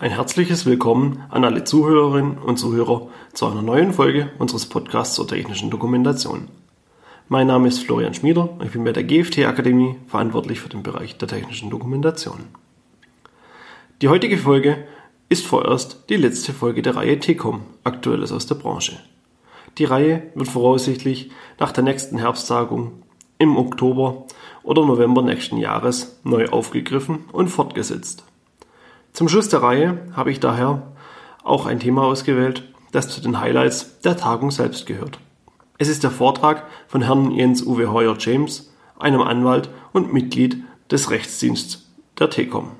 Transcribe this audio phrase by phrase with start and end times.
[0.00, 5.26] Ein herzliches Willkommen an alle Zuhörerinnen und Zuhörer zu einer neuen Folge unseres Podcasts zur
[5.26, 6.46] technischen Dokumentation.
[7.28, 11.18] Mein Name ist Florian Schmieder, ich bin bei der GFT Akademie verantwortlich für den Bereich
[11.18, 12.44] der technischen Dokumentation.
[14.00, 14.86] Die heutige Folge
[15.30, 19.00] ist vorerst die letzte Folge der Reihe TECOM, Aktuelles aus der Branche.
[19.78, 23.02] Die Reihe wird voraussichtlich nach der nächsten Herbsttagung
[23.40, 24.26] im Oktober
[24.62, 28.27] oder November nächsten Jahres neu aufgegriffen und fortgesetzt.
[29.12, 30.92] Zum Schluss der Reihe habe ich daher
[31.42, 35.18] auch ein Thema ausgewählt, das zu den Highlights der Tagung selbst gehört.
[35.78, 41.10] Es ist der Vortrag von Herrn Jens Uwe Heuer James, einem Anwalt und Mitglied des
[41.10, 42.72] Rechtsdienstes der TECOM.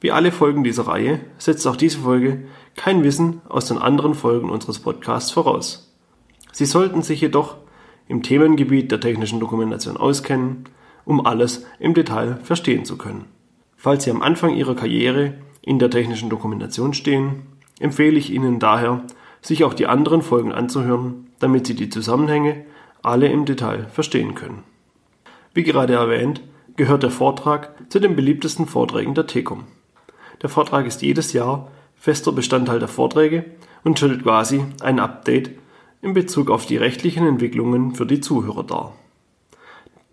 [0.00, 2.44] Wie alle Folgen dieser Reihe setzt auch diese Folge
[2.76, 5.94] kein Wissen aus den anderen Folgen unseres Podcasts voraus.
[6.52, 7.56] Sie sollten sich jedoch
[8.06, 10.64] im Themengebiet der technischen Dokumentation auskennen,
[11.06, 13.24] um alles im Detail verstehen zu können.
[13.84, 17.42] Falls Sie am Anfang Ihrer Karriere in der technischen Dokumentation stehen,
[17.78, 19.04] empfehle ich Ihnen daher,
[19.42, 22.64] sich auch die anderen Folgen anzuhören, damit Sie die Zusammenhänge
[23.02, 24.62] alle im Detail verstehen können.
[25.52, 26.40] Wie gerade erwähnt,
[26.76, 29.64] gehört der Vortrag zu den beliebtesten Vorträgen der TECOM.
[30.40, 33.44] Der Vortrag ist jedes Jahr fester Bestandteil der Vorträge
[33.82, 35.50] und stellt quasi ein Update
[36.00, 38.94] in Bezug auf die rechtlichen Entwicklungen für die Zuhörer dar.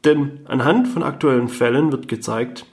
[0.04, 2.66] Denn anhand von aktuellen Fällen wird gezeigt,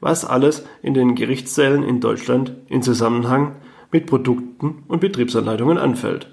[0.00, 3.56] was alles in den Gerichtssälen in Deutschland in Zusammenhang
[3.90, 6.30] mit Produkten und Betriebsanleitungen anfällt.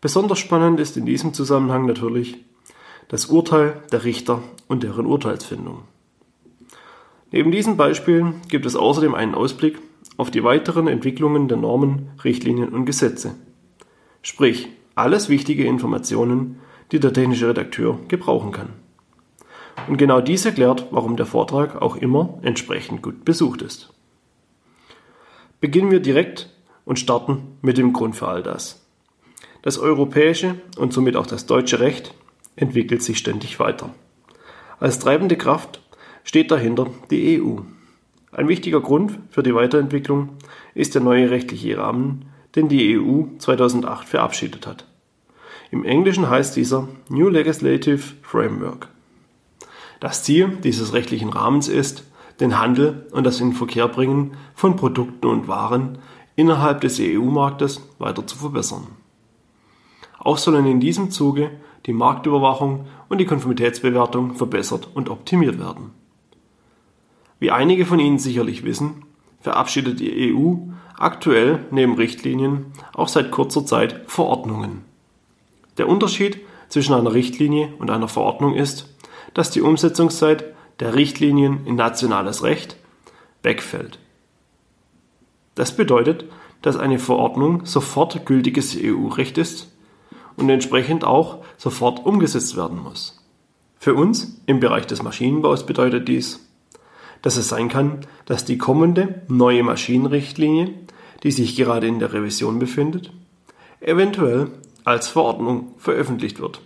[0.00, 2.44] Besonders spannend ist in diesem Zusammenhang natürlich
[3.08, 5.82] das Urteil der Richter und deren Urteilsfindung.
[7.30, 9.78] Neben diesen Beispielen gibt es außerdem einen Ausblick
[10.16, 13.34] auf die weiteren Entwicklungen der Normen, Richtlinien und Gesetze.
[14.20, 16.60] Sprich, alles wichtige Informationen,
[16.92, 18.68] die der technische Redakteur gebrauchen kann.
[19.88, 23.92] Und genau dies erklärt, warum der Vortrag auch immer entsprechend gut besucht ist.
[25.60, 26.50] Beginnen wir direkt
[26.84, 28.84] und starten mit dem Grund für all das.
[29.62, 32.14] Das europäische und somit auch das deutsche Recht
[32.56, 33.94] entwickelt sich ständig weiter.
[34.80, 35.80] Als treibende Kraft
[36.24, 37.58] steht dahinter die EU.
[38.32, 40.30] Ein wichtiger Grund für die Weiterentwicklung
[40.74, 44.86] ist der neue rechtliche Rahmen, den die EU 2008 verabschiedet hat.
[45.70, 48.88] Im Englischen heißt dieser New Legislative Framework.
[50.02, 52.02] Das Ziel dieses rechtlichen Rahmens ist,
[52.40, 55.98] den Handel und das Inverkehrbringen von Produkten und Waren
[56.34, 58.88] innerhalb des EU-Marktes weiter zu verbessern.
[60.18, 61.52] Auch sollen in diesem Zuge
[61.86, 65.92] die Marktüberwachung und die Konformitätsbewertung verbessert und optimiert werden.
[67.38, 69.04] Wie einige von Ihnen sicherlich wissen,
[69.38, 70.54] verabschiedet die EU
[70.98, 74.82] aktuell neben Richtlinien auch seit kurzer Zeit Verordnungen.
[75.78, 78.92] Der Unterschied zwischen einer Richtlinie und einer Verordnung ist,
[79.34, 80.44] dass die Umsetzungszeit
[80.80, 82.76] der Richtlinien in nationales Recht
[83.42, 83.98] wegfällt.
[85.54, 86.24] Das bedeutet,
[86.62, 89.70] dass eine Verordnung sofort gültiges EU-Recht ist
[90.36, 93.22] und entsprechend auch sofort umgesetzt werden muss.
[93.78, 96.48] Für uns im Bereich des Maschinenbaus bedeutet dies,
[97.20, 100.74] dass es sein kann, dass die kommende neue Maschinenrichtlinie,
[101.22, 103.12] die sich gerade in der Revision befindet,
[103.80, 104.50] eventuell
[104.84, 106.60] als Verordnung veröffentlicht wird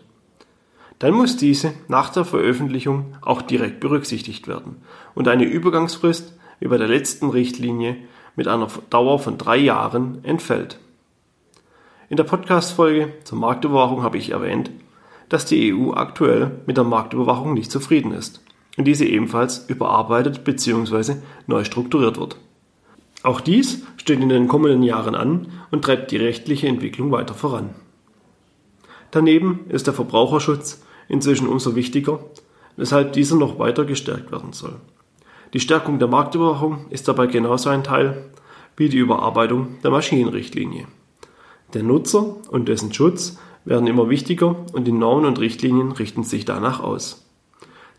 [0.98, 4.76] dann muss diese nach der Veröffentlichung auch direkt berücksichtigt werden
[5.14, 7.96] und eine Übergangsfrist wie bei der letzten Richtlinie
[8.34, 10.78] mit einer Dauer von drei Jahren entfällt.
[12.08, 14.70] In der Podcast-Folge zur Marktüberwachung habe ich erwähnt,
[15.28, 18.42] dass die EU aktuell mit der Marktüberwachung nicht zufrieden ist
[18.76, 21.16] und diese ebenfalls überarbeitet bzw.
[21.46, 22.36] neu strukturiert wird.
[23.22, 27.70] Auch dies steht in den kommenden Jahren an und treibt die rechtliche Entwicklung weiter voran.
[29.10, 32.20] Daneben ist der Verbraucherschutz inzwischen umso wichtiger,
[32.76, 34.74] weshalb dieser noch weiter gestärkt werden soll.
[35.52, 38.30] Die Stärkung der Marktüberwachung ist dabei genauso ein Teil
[38.76, 40.86] wie die Überarbeitung der Maschinenrichtlinie.
[41.74, 46.44] Der Nutzer und dessen Schutz werden immer wichtiger und die Normen und Richtlinien richten sich
[46.44, 47.26] danach aus.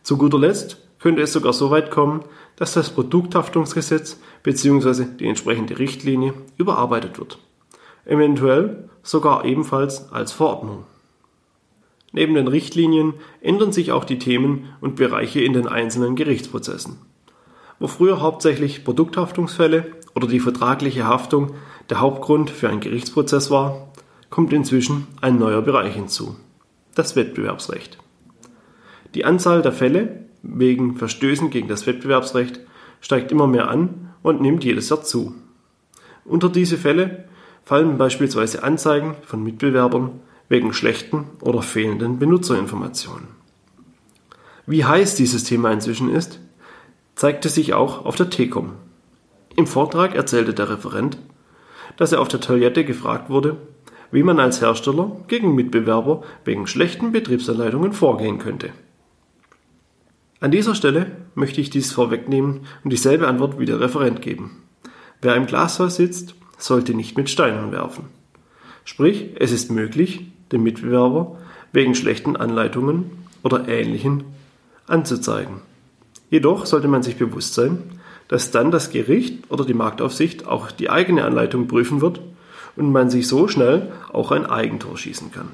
[0.03, 2.23] Zu guter Letzt könnte es sogar so weit kommen,
[2.55, 5.05] dass das Produkthaftungsgesetz bzw.
[5.19, 7.39] die entsprechende Richtlinie überarbeitet wird.
[8.05, 10.85] Eventuell sogar ebenfalls als Verordnung.
[12.17, 16.97] Neben den Richtlinien ändern sich auch die Themen und Bereiche in den einzelnen Gerichtsprozessen.
[17.77, 19.85] Wo früher hauptsächlich Produkthaftungsfälle
[20.15, 21.51] oder die vertragliche Haftung
[21.91, 23.89] der Hauptgrund für einen Gerichtsprozess war,
[24.31, 26.35] kommt inzwischen ein neuer Bereich hinzu,
[26.95, 27.99] das Wettbewerbsrecht.
[29.13, 32.61] Die Anzahl der Fälle wegen Verstößen gegen das Wettbewerbsrecht
[32.99, 35.35] steigt immer mehr an und nimmt jedes Jahr zu.
[36.25, 37.25] Unter diese Fälle
[37.63, 40.19] fallen beispielsweise Anzeigen von Mitbewerbern
[40.49, 43.27] wegen schlechten oder fehlenden Benutzerinformationen.
[44.65, 46.39] Wie heiß dieses Thema inzwischen ist,
[47.15, 48.73] zeigte sich auch auf der TECOM.
[49.55, 51.17] Im Vortrag erzählte der Referent,
[51.97, 53.57] dass er auf der Toilette gefragt wurde,
[54.11, 58.69] wie man als Hersteller gegen Mitbewerber wegen schlechten Betriebsanleitungen vorgehen könnte.
[60.39, 64.63] An dieser Stelle möchte ich dies vorwegnehmen und dieselbe Antwort wie der Referent geben.
[65.21, 68.05] Wer im Glashaus sitzt, sollte nicht mit Steinen werfen.
[68.85, 71.37] Sprich, es ist möglich, den Mitbewerber
[71.71, 73.11] wegen schlechten Anleitungen
[73.43, 74.23] oder ähnlichen
[74.87, 75.61] anzuzeigen.
[76.29, 77.83] Jedoch sollte man sich bewusst sein,
[78.27, 82.21] dass dann das Gericht oder die Marktaufsicht auch die eigene Anleitung prüfen wird
[82.75, 85.49] und man sich so schnell auch ein Eigentor schießen kann.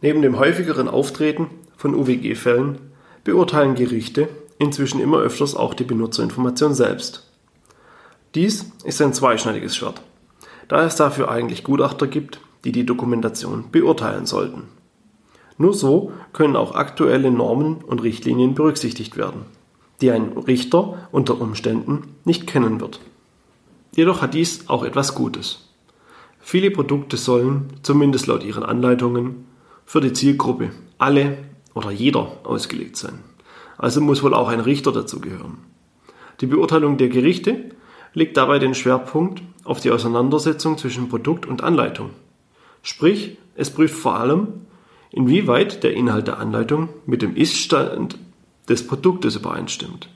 [0.00, 2.78] Neben dem häufigeren Auftreten von UWG-Fällen
[3.24, 4.28] beurteilen Gerichte
[4.58, 7.28] inzwischen immer öfters auch die Benutzerinformation selbst.
[8.34, 10.02] Dies ist ein zweischneidiges Schwert,
[10.68, 14.64] da es dafür eigentlich Gutachter gibt, die die Dokumentation beurteilen sollten.
[15.58, 19.42] Nur so können auch aktuelle Normen und Richtlinien berücksichtigt werden,
[20.00, 23.00] die ein Richter unter Umständen nicht kennen wird.
[23.94, 25.68] Jedoch hat dies auch etwas Gutes.
[26.40, 29.46] Viele Produkte sollen, zumindest laut ihren Anleitungen,
[29.84, 31.38] für die Zielgruppe alle
[31.74, 33.18] oder jeder ausgelegt sein.
[33.76, 35.58] Also muss wohl auch ein Richter dazugehören.
[36.40, 37.70] Die Beurteilung der Gerichte
[38.14, 42.10] legt dabei den Schwerpunkt auf die Auseinandersetzung zwischen Produkt und Anleitung.
[42.82, 44.48] Sprich, es prüft vor allem,
[45.10, 48.18] inwieweit der Inhalt der Anleitung mit dem Iststand
[48.68, 50.08] des Produktes übereinstimmt.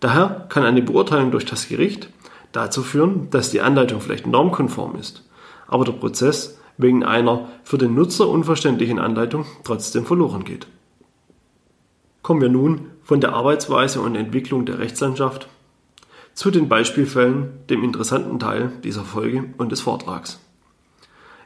[0.00, 2.10] Daher kann eine Beurteilung durch das Gericht
[2.52, 5.28] dazu führen, dass die Anleitung vielleicht normkonform ist,
[5.66, 10.66] aber der Prozess wegen einer für den Nutzer unverständlichen Anleitung trotzdem verloren geht.
[12.22, 15.48] Kommen wir nun von der Arbeitsweise und Entwicklung der Rechtslandschaft
[16.32, 20.43] zu den Beispielfällen, dem interessanten Teil dieser Folge und des Vortrags.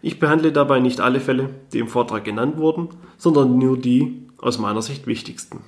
[0.03, 4.59] Ich behandle dabei nicht alle Fälle, die im Vortrag genannt wurden, sondern nur die aus
[4.59, 5.61] meiner Sicht wichtigsten.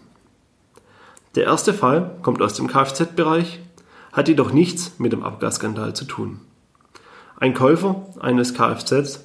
[1.34, 3.60] Der erste Fall kommt aus dem Kfz-Bereich,
[4.12, 6.40] hat jedoch nichts mit dem Abgasskandal zu tun.
[7.36, 9.20] Ein Käufer eines Kfz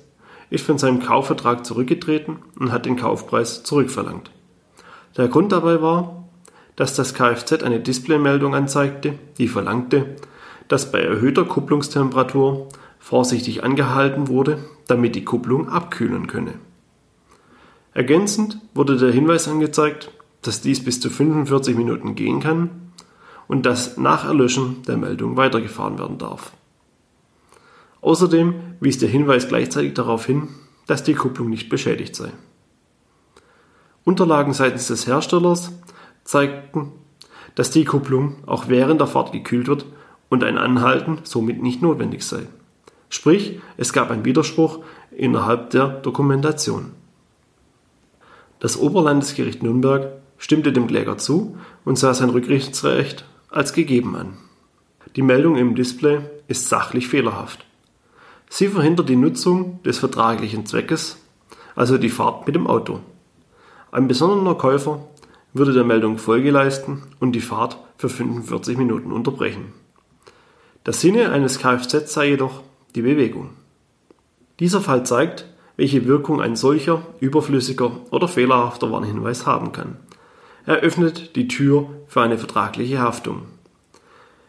[0.49, 4.31] ist von seinem Kaufvertrag zurückgetreten und hat den Kaufpreis zurückverlangt.
[5.17, 6.25] Der Grund dabei war,
[6.75, 10.15] dass das Kfz eine Displaymeldung anzeigte, die verlangte,
[10.67, 12.69] dass bei erhöhter Kupplungstemperatur
[12.99, 16.55] vorsichtig angehalten wurde, damit die Kupplung abkühlen könne.
[17.93, 20.11] Ergänzend wurde der Hinweis angezeigt,
[20.41, 22.91] dass dies bis zu 45 Minuten gehen kann
[23.47, 26.51] und dass nach Erlöschen der Meldung weitergefahren werden darf.
[28.01, 30.49] Außerdem wies der Hinweis gleichzeitig darauf hin,
[30.87, 32.31] dass die Kupplung nicht beschädigt sei.
[34.03, 35.71] Unterlagen seitens des Herstellers
[36.23, 36.91] zeigten,
[37.55, 39.85] dass die Kupplung auch während der Fahrt gekühlt wird
[40.29, 42.45] und ein Anhalten somit nicht notwendig sei.
[43.09, 44.79] Sprich, es gab einen Widerspruch
[45.11, 46.91] innerhalb der Dokumentation.
[48.59, 54.37] Das Oberlandesgericht Nürnberg stimmte dem Kläger zu und sah sein Rückrichtsrecht als gegeben an.
[55.15, 57.65] Die Meldung im Display ist sachlich fehlerhaft.
[58.49, 61.17] Sie verhindert die Nutzung des vertraglichen Zweckes,
[61.75, 62.99] also die Fahrt mit dem Auto.
[63.91, 65.07] Ein besonderer Käufer
[65.53, 69.73] würde der Meldung Folge leisten und die Fahrt für 45 Minuten unterbrechen.
[70.85, 72.61] Der Sinne eines Kfz sei jedoch
[72.95, 73.51] die Bewegung.
[74.59, 75.45] Dieser Fall zeigt,
[75.77, 79.97] welche Wirkung ein solcher überflüssiger oder fehlerhafter Warnhinweis haben kann.
[80.65, 83.43] Er öffnet die Tür für eine vertragliche Haftung.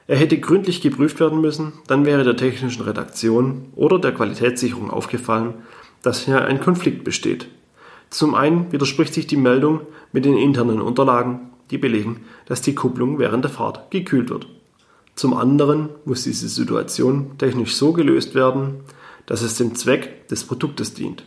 [0.06, 5.54] Er hätte gründlich geprüft werden müssen, dann wäre der technischen Redaktion oder der Qualitätssicherung aufgefallen,
[6.02, 7.48] dass hier ein Konflikt besteht.
[8.08, 9.80] Zum einen widerspricht sich die Meldung
[10.12, 14.46] mit den internen Unterlagen, die belegen, dass die Kupplung während der Fahrt gekühlt wird.
[15.16, 18.80] Zum anderen muss diese Situation technisch so gelöst werden,
[19.24, 21.26] dass es dem Zweck des Produktes dient.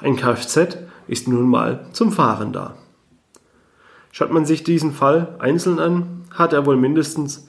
[0.00, 2.76] Ein Kfz ist nun mal zum Fahren da.
[4.10, 7.48] Schaut man sich diesen Fall einzeln an, hat er wohl mindestens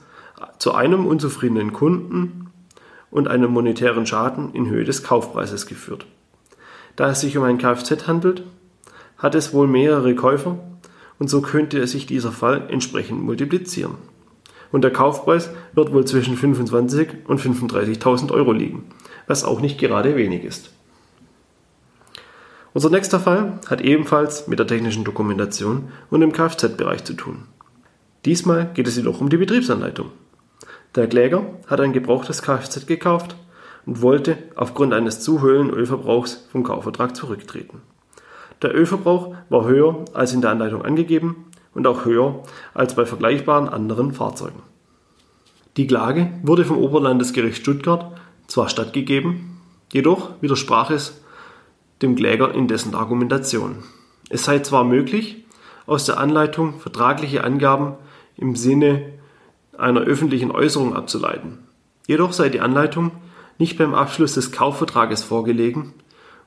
[0.58, 2.52] zu einem unzufriedenen Kunden
[3.10, 6.06] und einem monetären Schaden in Höhe des Kaufpreises geführt.
[6.94, 8.44] Da es sich um ein Kfz handelt,
[9.18, 10.60] hat es wohl mehrere Käufer
[11.18, 14.11] und so könnte sich dieser Fall entsprechend multiplizieren
[14.72, 18.84] und der Kaufpreis wird wohl zwischen 25 und 35.000 Euro liegen,
[19.26, 20.72] was auch nicht gerade wenig ist.
[22.74, 27.44] Unser nächster Fall hat ebenfalls mit der technischen Dokumentation und dem Kfz-Bereich zu tun.
[28.24, 30.10] Diesmal geht es jedoch um die Betriebsanleitung.
[30.94, 33.36] Der Kläger hat ein gebrauchtes Kfz gekauft
[33.84, 37.82] und wollte aufgrund eines zu hohen Ölverbrauchs vom Kaufvertrag zurücktreten.
[38.62, 42.42] Der Ölverbrauch war höher als in der Anleitung angegeben und auch höher
[42.74, 44.62] als bei vergleichbaren anderen Fahrzeugen.
[45.76, 48.12] Die Klage wurde vom Oberlandesgericht Stuttgart
[48.46, 49.60] zwar stattgegeben,
[49.92, 51.22] jedoch widersprach es
[52.02, 53.84] dem Kläger in dessen Argumentation.
[54.28, 55.44] Es sei zwar möglich,
[55.86, 57.94] aus der Anleitung vertragliche Angaben
[58.36, 59.12] im Sinne
[59.76, 61.58] einer öffentlichen Äußerung abzuleiten.
[62.06, 63.12] Jedoch sei die Anleitung
[63.58, 65.94] nicht beim Abschluss des Kaufvertrages vorgelegen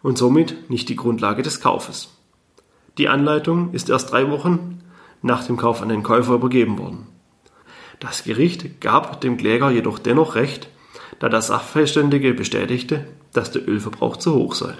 [0.01, 2.09] und somit nicht die Grundlage des Kaufes.
[2.97, 4.81] Die Anleitung ist erst drei Wochen
[5.21, 7.07] nach dem Kauf an den Käufer übergeben worden.
[7.99, 10.69] Das Gericht gab dem Kläger jedoch dennoch Recht,
[11.19, 14.73] da der Sachverständige bestätigte, dass der Ölverbrauch zu hoch sei.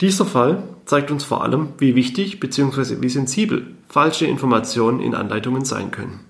[0.00, 2.96] Dieser Fall zeigt uns vor allem, wie wichtig bzw.
[3.00, 6.20] wie sensibel falsche Informationen in Anleitungen sein können.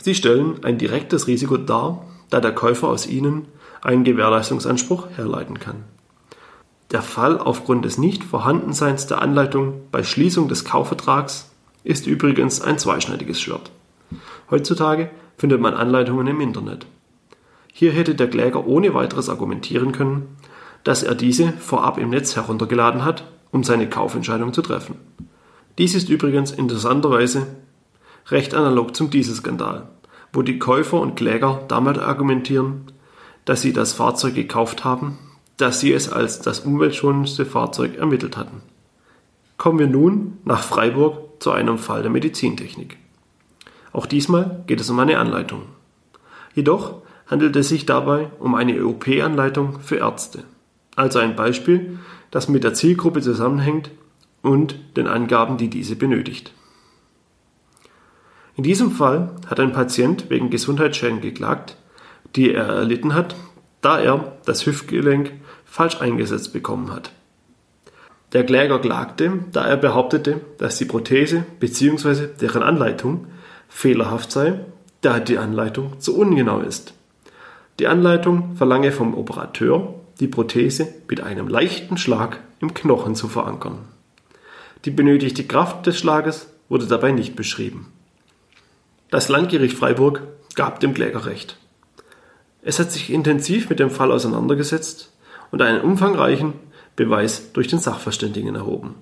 [0.00, 3.46] Sie stellen ein direktes Risiko dar, da der Käufer aus ihnen
[3.82, 5.84] einen Gewährleistungsanspruch herleiten kann.
[6.90, 11.49] Der Fall aufgrund des Nichtvorhandenseins der Anleitung bei Schließung des Kaufvertrags
[11.84, 13.70] ist übrigens ein zweischneidiges Schwert.
[14.50, 16.86] Heutzutage findet man Anleitungen im Internet.
[17.72, 20.36] Hier hätte der Kläger ohne weiteres argumentieren können,
[20.84, 24.96] dass er diese vorab im Netz heruntergeladen hat, um seine Kaufentscheidung zu treffen.
[25.78, 27.46] Dies ist übrigens interessanterweise
[28.28, 29.88] recht analog zum Dieselskandal,
[30.32, 32.92] wo die Käufer und Kläger damit argumentieren,
[33.44, 35.18] dass sie das Fahrzeug gekauft haben,
[35.56, 38.62] dass sie es als das umweltschonendste Fahrzeug ermittelt hatten.
[39.56, 42.96] Kommen wir nun nach Freiburg zu einem Fall der Medizintechnik.
[43.92, 45.62] Auch diesmal geht es um eine Anleitung.
[46.54, 50.44] Jedoch handelt es sich dabei um eine OP-Anleitung für Ärzte.
[50.96, 51.98] Also ein Beispiel,
[52.30, 53.90] das mit der Zielgruppe zusammenhängt
[54.42, 56.52] und den Angaben, die diese benötigt.
[58.56, 61.76] In diesem Fall hat ein Patient wegen Gesundheitsschäden geklagt,
[62.36, 63.34] die er erlitten hat,
[63.80, 65.32] da er das Hüftgelenk
[65.64, 67.12] falsch eingesetzt bekommen hat.
[68.32, 72.28] Der Kläger klagte, da er behauptete, dass die Prothese bzw.
[72.40, 73.26] deren Anleitung
[73.68, 74.60] fehlerhaft sei,
[75.00, 76.94] da die Anleitung zu ungenau ist.
[77.80, 83.78] Die Anleitung verlange vom Operateur, die Prothese mit einem leichten Schlag im Knochen zu verankern.
[84.84, 87.92] Die benötigte Kraft des Schlages wurde dabei nicht beschrieben.
[89.10, 90.22] Das Landgericht Freiburg
[90.54, 91.56] gab dem Kläger Recht.
[92.62, 95.12] Es hat sich intensiv mit dem Fall auseinandergesetzt
[95.50, 96.52] und einen umfangreichen
[97.00, 98.94] Beweis durch den Sachverständigen erhoben.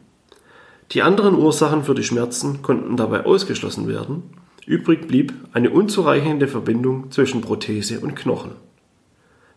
[0.92, 4.22] Die anderen Ursachen für die Schmerzen konnten dabei ausgeschlossen werden,
[4.66, 8.52] übrig blieb eine unzureichende Verbindung zwischen Prothese und Knochen.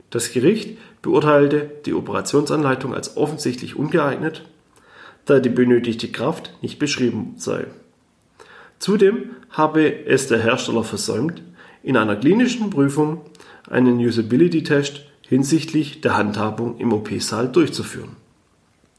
[0.10, 4.42] Das Gericht beurteilte die Operationsanleitung als offensichtlich ungeeignet,
[5.26, 7.68] da die benötigte Kraft nicht beschrieben sei.
[8.80, 11.44] Zudem habe es der Hersteller versäumt,
[11.84, 13.22] in einer klinischen Prüfung
[13.70, 18.21] einen Usability-Test hinsichtlich der Handhabung im OP-Saal durchzuführen.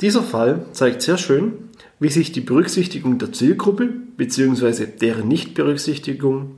[0.03, 4.87] Dieser Fall zeigt sehr schön, wie sich die Berücksichtigung der Zielgruppe bzw.
[4.87, 6.57] deren Nichtberücksichtigung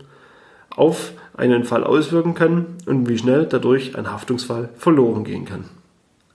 [0.71, 5.67] auf einen Fall auswirken kann und wie schnell dadurch ein Haftungsfall verloren gehen kann.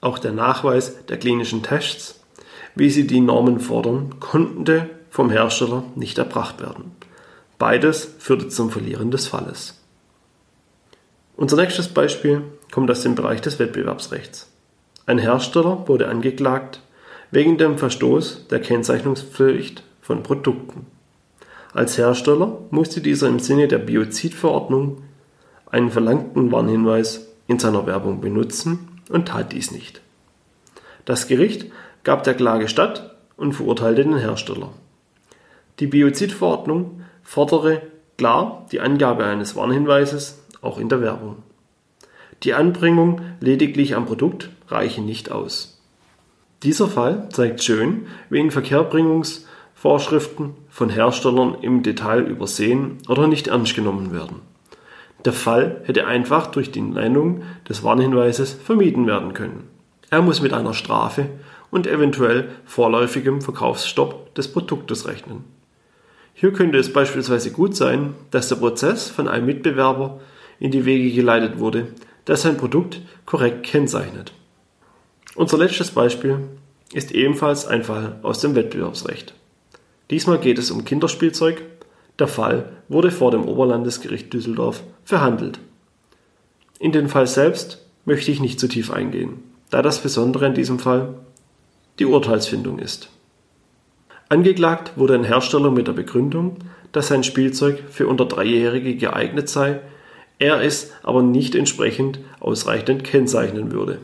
[0.00, 2.20] Auch der Nachweis der klinischen Tests,
[2.76, 6.92] wie sie die Normen fordern, konnte vom Hersteller nicht erbracht werden.
[7.58, 9.82] Beides führte zum Verlieren des Falles.
[11.36, 14.48] Unser nächstes Beispiel kommt aus dem Bereich des Wettbewerbsrechts.
[15.06, 16.80] Ein Hersteller wurde angeklagt
[17.30, 20.86] wegen dem Verstoß der Kennzeichnungspflicht von Produkten.
[21.72, 25.02] Als Hersteller musste dieser im Sinne der Biozidverordnung
[25.70, 30.00] einen verlangten Warnhinweis in seiner Werbung benutzen und tat dies nicht.
[31.04, 31.66] Das Gericht
[32.02, 34.70] gab der Klage statt und verurteilte den Hersteller.
[35.78, 37.82] Die Biozidverordnung fordere
[38.18, 41.36] klar die Angabe eines Warnhinweises auch in der Werbung.
[42.42, 45.79] Die Anbringung lediglich am Produkt reiche nicht aus.
[46.62, 54.12] Dieser Fall zeigt schön, wie Inverkehrbringungsvorschriften von Herstellern im Detail übersehen oder nicht ernst genommen
[54.12, 54.42] werden.
[55.24, 59.70] Der Fall hätte einfach durch die Nennung des Warnhinweises vermieden werden können.
[60.10, 61.30] Er muss mit einer Strafe
[61.70, 65.44] und eventuell vorläufigem Verkaufsstopp des Produktes rechnen.
[66.34, 70.20] Hier könnte es beispielsweise gut sein, dass der Prozess von einem Mitbewerber
[70.58, 71.86] in die Wege geleitet wurde,
[72.26, 74.34] der sein Produkt korrekt kennzeichnet.
[75.40, 76.40] Unser letztes Beispiel
[76.92, 79.32] ist ebenfalls ein Fall aus dem Wettbewerbsrecht.
[80.10, 81.62] Diesmal geht es um Kinderspielzeug.
[82.18, 85.58] Der Fall wurde vor dem Oberlandesgericht Düsseldorf verhandelt.
[86.78, 90.78] In den Fall selbst möchte ich nicht zu tief eingehen, da das Besondere in diesem
[90.78, 91.14] Fall
[91.98, 93.08] die Urteilsfindung ist.
[94.28, 96.58] Angeklagt wurde ein Hersteller mit der Begründung,
[96.92, 99.80] dass sein Spielzeug für unter Dreijährige geeignet sei,
[100.38, 104.00] er es aber nicht entsprechend ausreichend kennzeichnen würde.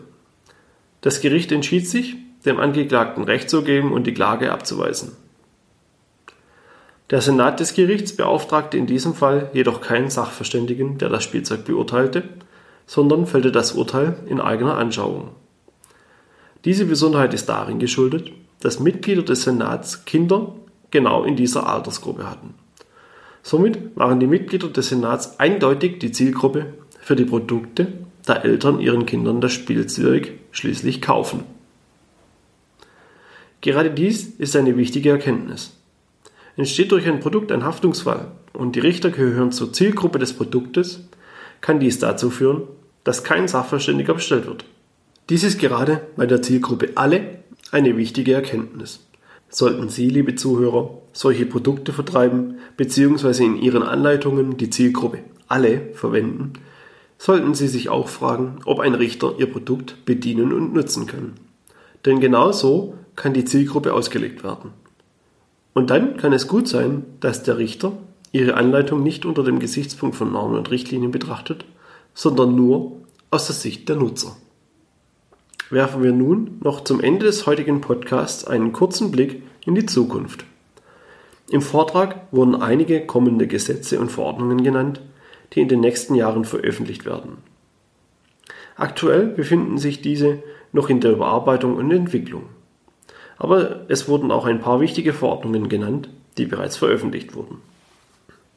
[1.06, 5.12] Das Gericht entschied sich, dem Angeklagten Recht zu geben und die Klage abzuweisen.
[7.10, 12.24] Der Senat des Gerichts beauftragte in diesem Fall jedoch keinen Sachverständigen, der das Spielzeug beurteilte,
[12.86, 15.28] sondern fällte das Urteil in eigener Anschauung.
[16.64, 20.56] Diese Besonderheit ist darin geschuldet, dass Mitglieder des Senats Kinder
[20.90, 22.54] genau in dieser Altersgruppe hatten.
[23.44, 27.92] Somit waren die Mitglieder des Senats eindeutig die Zielgruppe für die Produkte,
[28.26, 31.44] da Eltern ihren Kindern das Spielzeug schließlich kaufen.
[33.62, 35.72] Gerade dies ist eine wichtige Erkenntnis.
[36.56, 41.08] Entsteht durch ein Produkt ein Haftungsfall und die Richter gehören zur Zielgruppe des Produktes,
[41.60, 42.62] kann dies dazu führen,
[43.04, 44.64] dass kein Sachverständiger bestellt wird.
[45.28, 47.38] Dies ist gerade bei der Zielgruppe alle
[47.70, 49.00] eine wichtige Erkenntnis.
[49.48, 53.44] Sollten Sie, liebe Zuhörer, solche Produkte vertreiben bzw.
[53.44, 56.54] in Ihren Anleitungen die Zielgruppe alle verwenden,
[57.18, 61.34] sollten Sie sich auch fragen, ob ein Richter Ihr Produkt bedienen und nutzen kann.
[62.04, 64.70] Denn genau so kann die Zielgruppe ausgelegt werden.
[65.72, 67.92] Und dann kann es gut sein, dass der Richter
[68.32, 71.64] Ihre Anleitung nicht unter dem Gesichtspunkt von Normen und Richtlinien betrachtet,
[72.14, 72.92] sondern nur
[73.30, 74.36] aus der Sicht der Nutzer.
[75.70, 80.44] Werfen wir nun noch zum Ende des heutigen Podcasts einen kurzen Blick in die Zukunft.
[81.50, 85.00] Im Vortrag wurden einige kommende Gesetze und Verordnungen genannt,
[85.52, 87.38] die in den nächsten Jahren veröffentlicht werden.
[88.76, 92.44] Aktuell befinden sich diese noch in der Überarbeitung und Entwicklung.
[93.38, 97.62] Aber es wurden auch ein paar wichtige Verordnungen genannt, die bereits veröffentlicht wurden.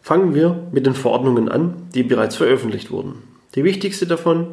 [0.02, 3.24] Fangen wir mit den Verordnungen an, die bereits veröffentlicht wurden.
[3.56, 4.48] Die wichtigste davon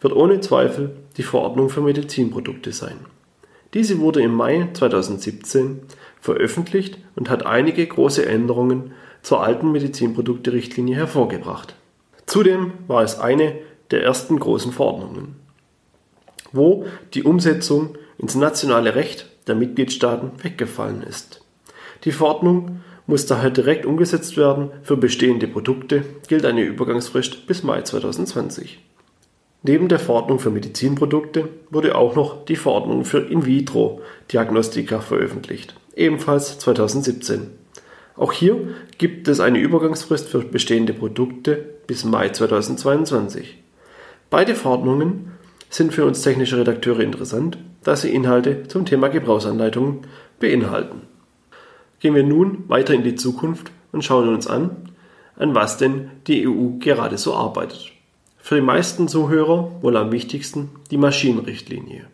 [0.00, 2.96] wird ohne Zweifel die Verordnung für Medizinprodukte sein.
[3.74, 5.80] Diese wurde im Mai 2017
[6.20, 8.92] veröffentlicht und hat einige große Änderungen
[9.26, 11.74] zur alten Medizinprodukte-Richtlinie hervorgebracht.
[12.26, 13.56] Zudem war es eine
[13.90, 15.34] der ersten großen Verordnungen,
[16.52, 21.44] wo die Umsetzung ins nationale Recht der Mitgliedstaaten weggefallen ist.
[22.04, 24.70] Die Verordnung muss daher direkt umgesetzt werden.
[24.84, 28.78] Für bestehende Produkte gilt eine Übergangsfrist bis Mai 2020.
[29.64, 37.65] Neben der Verordnung für Medizinprodukte wurde auch noch die Verordnung für In-vitro-Diagnostika veröffentlicht, ebenfalls 2017.
[38.16, 41.56] Auch hier gibt es eine Übergangsfrist für bestehende Produkte
[41.86, 43.58] bis Mai 2022.
[44.30, 45.32] Beide Verordnungen
[45.68, 50.00] sind für uns technische Redakteure interessant, da sie Inhalte zum Thema Gebrauchsanleitungen
[50.40, 51.02] beinhalten.
[52.00, 54.90] Gehen wir nun weiter in die Zukunft und schauen uns an,
[55.36, 57.92] an was denn die EU gerade so arbeitet.
[58.38, 62.06] Für die meisten Zuhörer wohl am wichtigsten die Maschinenrichtlinie.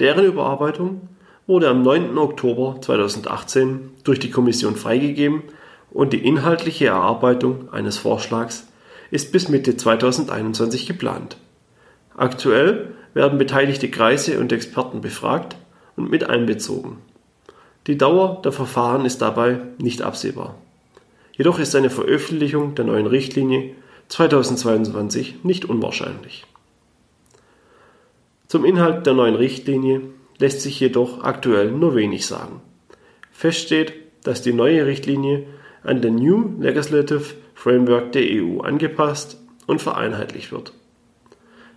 [0.00, 1.08] Deren Überarbeitung
[1.46, 2.18] wurde am 9.
[2.18, 5.42] Oktober 2018 durch die Kommission freigegeben
[5.90, 8.66] und die inhaltliche Erarbeitung eines Vorschlags
[9.10, 11.36] ist bis Mitte 2021 geplant.
[12.16, 15.56] Aktuell werden beteiligte Kreise und Experten befragt
[15.96, 16.98] und mit einbezogen.
[17.86, 20.56] Die Dauer der Verfahren ist dabei nicht absehbar.
[21.32, 23.74] Jedoch ist eine Veröffentlichung der neuen Richtlinie
[24.08, 26.44] 2022 nicht unwahrscheinlich.
[28.48, 30.02] Zum Inhalt der neuen Richtlinie
[30.38, 32.60] lässt sich jedoch aktuell nur wenig sagen.
[33.30, 35.46] Fest steht, dass die neue Richtlinie
[35.82, 40.72] an den New Legislative Framework der EU angepasst und vereinheitlicht wird.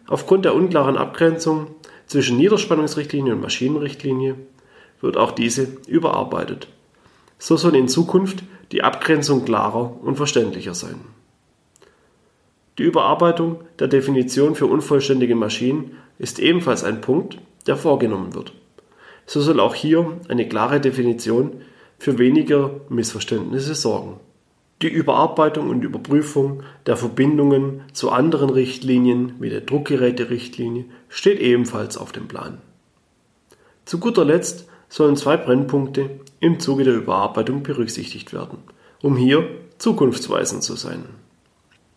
[0.07, 1.67] Aufgrund der unklaren Abgrenzung
[2.07, 4.35] zwischen Niederspannungsrichtlinie und Maschinenrichtlinie
[5.01, 6.67] wird auch diese überarbeitet.
[7.37, 10.99] So soll in Zukunft die Abgrenzung klarer und verständlicher sein.
[12.77, 18.53] Die Überarbeitung der Definition für unvollständige Maschinen ist ebenfalls ein Punkt, der vorgenommen wird.
[19.25, 21.61] So soll auch hier eine klare Definition
[21.99, 24.19] für weniger Missverständnisse sorgen.
[24.81, 32.13] Die Überarbeitung und Überprüfung der Verbindungen zu anderen Richtlinien wie der Druckgeräte-Richtlinie steht ebenfalls auf
[32.13, 32.59] dem Plan.
[33.83, 38.59] Zu guter Letzt sollen zwei Brennpunkte im Zuge der Überarbeitung berücksichtigt werden,
[39.01, 41.03] um hier zukunftsweisend zu sein.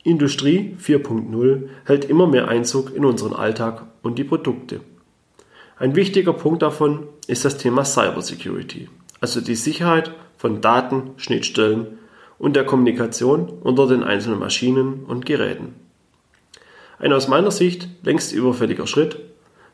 [0.02, 4.80] Industrie 4.0 hält immer mehr Einzug in unseren Alltag und die Produkte.
[5.82, 8.88] Ein wichtiger Punkt davon ist das Thema Cybersecurity,
[9.20, 11.98] also die Sicherheit von Daten, Schnittstellen
[12.38, 15.74] und der Kommunikation unter den einzelnen Maschinen und Geräten.
[17.00, 19.18] Ein aus meiner Sicht längst überfälliger Schritt,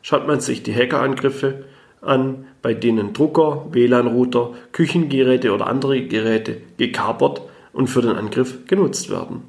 [0.01, 1.65] schaut man sich die Hackerangriffe
[2.01, 9.11] an, bei denen Drucker, WLAN-Router, Küchengeräte oder andere Geräte gekapert und für den Angriff genutzt
[9.11, 9.43] werden.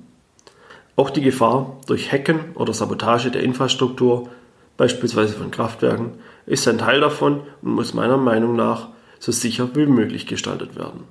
[0.95, 4.29] Auch die Gefahr durch Hacken oder Sabotage der Infrastruktur,
[4.77, 6.13] beispielsweise von Kraftwerken,
[6.47, 11.05] ist ein Teil davon und muss meiner Meinung nach so sicher wie möglich gestaltet werden.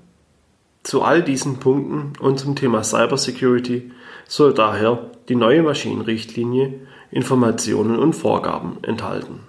[0.83, 3.91] Zu all diesen Punkten und zum Thema Cybersecurity
[4.27, 6.73] soll daher die neue Maschinenrichtlinie
[7.11, 9.41] Informationen und Vorgaben enthalten.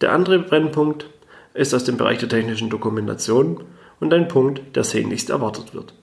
[0.00, 1.06] Der andere Brennpunkt
[1.52, 3.62] ist aus dem Bereich der technischen Dokumentation
[3.98, 5.94] und ein Punkt, der sehnlichst erwartet wird.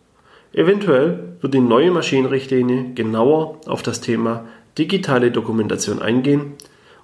[0.53, 4.45] Eventuell wird die neue Maschinenrichtlinie genauer auf das Thema
[4.77, 6.53] digitale Dokumentation eingehen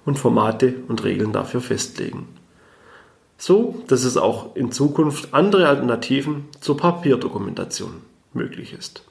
[0.04, 2.28] und Formate und Regeln dafür festlegen.
[3.36, 7.94] So, dass es auch in Zukunft andere Alternativen zur Papierdokumentation
[8.32, 9.04] möglich ist.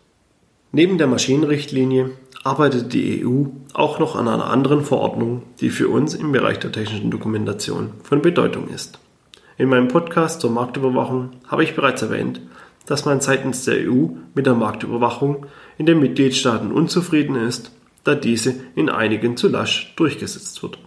[0.71, 2.11] Neben der Maschinenrichtlinie
[2.43, 6.71] arbeitet die EU auch noch an einer anderen Verordnung, die für uns im Bereich der
[6.71, 8.99] technischen Dokumentation von Bedeutung ist.
[9.57, 12.41] In meinem Podcast zur Marktüberwachung habe ich bereits erwähnt,
[12.85, 15.45] dass man seitens der EU mit der Marktüberwachung
[15.77, 17.71] in den Mitgliedstaaten unzufrieden ist,
[18.03, 20.77] da diese in einigen zu lasch durchgesetzt wird.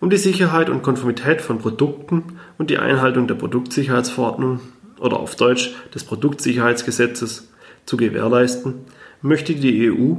[0.00, 4.60] Um die Sicherheit und Konformität von Produkten und die Einhaltung der Produktsicherheitsverordnung
[5.00, 7.48] oder auf Deutsch des Produktsicherheitsgesetzes
[7.84, 8.74] zu gewährleisten,
[9.22, 10.16] möchte die EU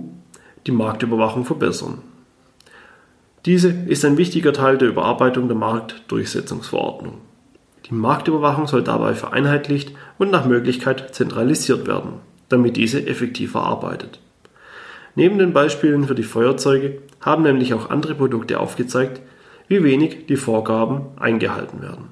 [0.68, 2.00] die Marktüberwachung verbessern.
[3.46, 7.20] Diese ist ein wichtiger Teil der Überarbeitung der Marktdurchsetzungsverordnung.
[7.90, 12.16] Die Marktüberwachung soll dabei vereinheitlicht und nach Möglichkeit zentralisiert werden,
[12.50, 14.20] damit diese effektiver arbeitet.
[15.16, 19.22] Neben den Beispielen für die Feuerzeuge haben nämlich auch andere Produkte aufgezeigt,
[19.68, 22.06] wie wenig die Vorgaben eingehalten werden.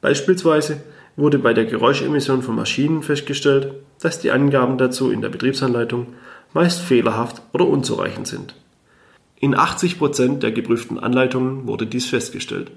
[0.00, 0.82] Beispielsweise
[1.16, 6.08] wurde bei der Geräuschemission von Maschinen festgestellt, dass die Angaben dazu in der Betriebsanleitung
[6.52, 8.54] meist fehlerhaft oder unzureichend sind.
[9.36, 12.70] In 80 Prozent der geprüften Anleitungen wurde dies festgestellt.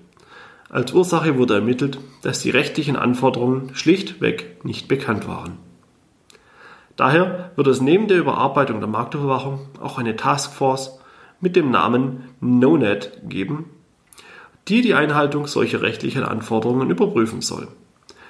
[0.69, 5.57] Als Ursache wurde ermittelt, dass die rechtlichen Anforderungen schlichtweg nicht bekannt waren.
[6.97, 10.99] Daher wird es neben der Überarbeitung der Marktüberwachung auch eine Taskforce
[11.39, 13.65] mit dem Namen NoNet geben,
[14.67, 17.67] die die Einhaltung solcher rechtlichen Anforderungen überprüfen soll.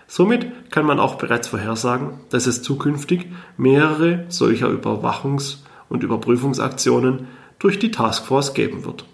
[0.06, 3.28] Somit kann man auch bereits vorhersagen, dass es zukünftig
[3.58, 7.28] mehrere solcher Überwachungs- und Überprüfungsaktionen
[7.60, 9.06] durch die Taskforce geben wird.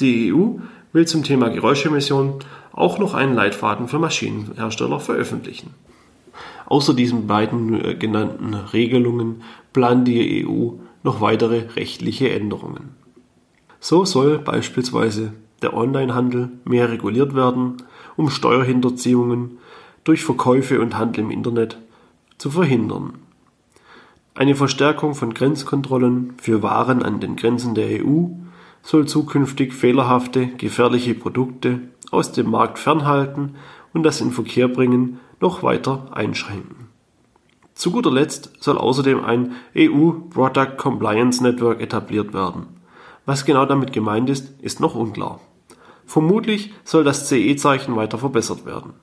[0.00, 0.60] Die EU
[0.92, 2.34] will zum Thema Geräuschemissionen
[2.72, 5.74] auch noch einen Leitfaden für Maschinenhersteller veröffentlichen.
[6.68, 12.90] Außer diesen beiden äh, genannten Regelungen plant die EU noch weitere rechtliche Änderungen.
[13.80, 17.78] So soll beispielsweise der Onlinehandel mehr reguliert werden,
[18.16, 19.58] um Steuerhinterziehungen
[20.04, 21.78] durch Verkäufe und Handel im Internet
[22.36, 23.14] zu verhindern.
[24.34, 28.26] Eine Verstärkung von Grenzkontrollen für Waren an den Grenzen der EU
[28.82, 33.54] soll zukünftig fehlerhafte, gefährliche Produkte aus dem Markt fernhalten
[33.94, 36.88] und das in Verkehr bringen noch weiter einschränken.
[37.74, 42.66] Zu guter Letzt soll außerdem ein EU Product Compliance Network etabliert werden.
[43.24, 45.40] Was genau damit gemeint ist, ist noch unklar.
[46.06, 48.94] Vermutlich soll das CE-Zeichen weiter verbessert werden.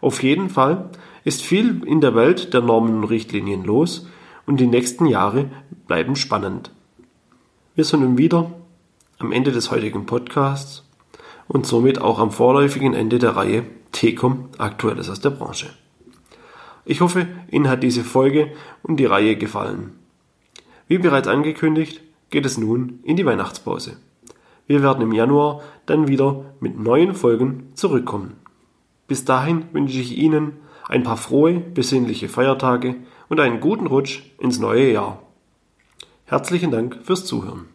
[0.00, 0.90] Auf jeden Fall
[1.24, 4.08] ist viel in der Welt der Normen und Richtlinien los
[4.46, 5.50] und die nächsten Jahre
[5.86, 6.72] bleiben spannend.
[7.74, 8.50] Wir sind nun wieder
[9.18, 10.82] am Ende des heutigen Podcasts
[11.50, 15.66] und somit auch am vorläufigen Ende der Reihe TECOM Aktuelles aus der Branche.
[16.84, 18.52] Ich hoffe, Ihnen hat diese Folge
[18.84, 19.98] und die Reihe gefallen.
[20.86, 23.96] Wie bereits angekündigt, geht es nun in die Weihnachtspause.
[24.68, 28.36] Wir werden im Januar dann wieder mit neuen Folgen zurückkommen.
[29.08, 30.52] Bis dahin wünsche ich Ihnen
[30.88, 32.94] ein paar frohe, besinnliche Feiertage
[33.28, 35.20] und einen guten Rutsch ins neue Jahr.
[36.26, 37.69] Herzlichen Dank fürs Zuhören.